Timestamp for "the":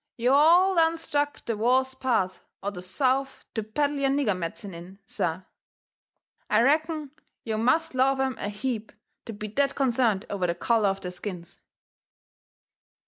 1.45-1.55, 2.71-2.81, 10.47-10.55